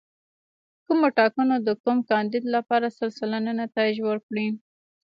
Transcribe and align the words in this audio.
کومو 0.85 1.07
ټاکنو 1.17 1.55
د 1.67 1.69
کوم 1.83 1.97
کاندید 2.11 2.43
لپاره 2.55 2.93
سل 2.97 3.09
سلنه 3.19 3.51
نتایج 3.63 3.97
ورکړي. 4.03 4.47